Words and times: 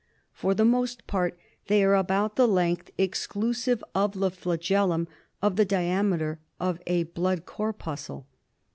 For 0.33 0.55
the 0.55 0.65
most 0.65 1.05
part 1.05 1.37
they 1.67 1.83
are 1.83 1.93
about 1.93 2.35
the 2.35 2.47
length, 2.47 2.89
exclusive 2.97 3.83
of 3.93 4.19
the 4.19 4.31
flagellum, 4.31 5.07
of 5.43 5.57
the 5.57 5.63
diameter 5.65 6.39
of 6.59 6.79
a 6.87 7.03
blood 7.03 7.45
corpuscle. 7.45 8.25